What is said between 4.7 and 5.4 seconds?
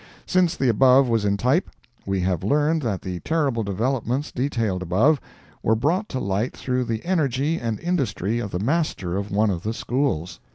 above,